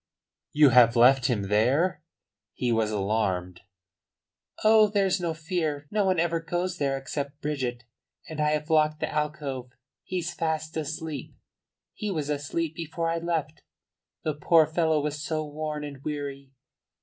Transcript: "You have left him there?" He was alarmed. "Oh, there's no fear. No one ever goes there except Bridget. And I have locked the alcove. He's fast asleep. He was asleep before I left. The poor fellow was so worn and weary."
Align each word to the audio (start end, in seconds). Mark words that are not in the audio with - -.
"You 0.51 0.69
have 0.69 0.95
left 0.95 1.27
him 1.27 1.43
there?" 1.43 2.01
He 2.55 2.71
was 2.71 2.89
alarmed. 2.89 3.61
"Oh, 4.63 4.87
there's 4.87 5.21
no 5.21 5.35
fear. 5.35 5.85
No 5.91 6.05
one 6.05 6.19
ever 6.19 6.39
goes 6.39 6.79
there 6.79 6.97
except 6.97 7.39
Bridget. 7.39 7.83
And 8.27 8.41
I 8.41 8.49
have 8.53 8.71
locked 8.71 9.01
the 9.01 9.13
alcove. 9.13 9.73
He's 10.03 10.33
fast 10.33 10.75
asleep. 10.75 11.35
He 11.93 12.09
was 12.09 12.31
asleep 12.31 12.73
before 12.73 13.11
I 13.11 13.19
left. 13.19 13.61
The 14.23 14.33
poor 14.33 14.65
fellow 14.65 14.99
was 15.03 15.21
so 15.21 15.45
worn 15.45 15.83
and 15.83 16.03
weary." 16.03 16.49